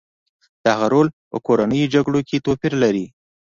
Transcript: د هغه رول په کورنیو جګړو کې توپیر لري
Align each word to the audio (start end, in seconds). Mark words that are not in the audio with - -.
د 0.63 0.65
هغه 0.75 0.87
رول 0.93 1.07
په 1.31 1.37
کورنیو 1.45 1.91
جګړو 1.93 2.19
کې 2.27 2.43
توپیر 2.45 2.73
لري 2.83 3.05